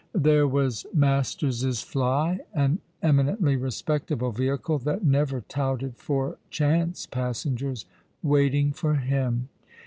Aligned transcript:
There 0.15 0.47
was 0.47 0.87
Masters's 0.95 1.83
fly, 1.83 2.39
an 2.55 2.79
eminently 3.03 3.55
respectable 3.55 4.33
^vehicle 4.33 4.83
that 4.83 5.03
never 5.03 5.41
touted 5.41 5.95
for 5.97 6.39
chance 6.49 7.05
passengers, 7.05 7.85
waiting 8.23 8.71
for 8.71 8.95
him. 8.95 9.49